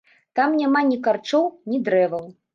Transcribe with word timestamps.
Там 0.39 0.55
няма 0.61 0.81
ні 0.87 0.97
карчоў, 1.09 1.47
ні 1.75 1.81
дрэваў. 1.91 2.25